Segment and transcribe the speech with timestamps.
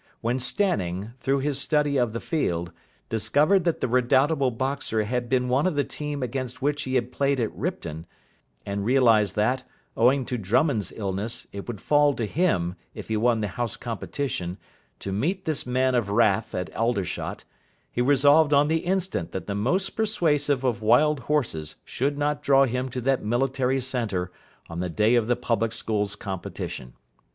[0.21, 2.71] When Stanning, through his study of the Field,
[3.07, 7.11] discovered that the redoubtable boxer had been one of the team against which he had
[7.11, 8.07] played at Ripton,
[8.65, 9.63] and realised that,
[9.95, 14.57] owing to Drummond's illness, it would fall to him, if he won the House Competition,
[14.97, 17.43] to meet this man of wrath at Aldershot,
[17.91, 22.65] he resolved on the instant that the most persuasive of wild horses should not draw
[22.65, 24.31] him to that military centre
[24.67, 26.93] on the day of the Public Schools Competition.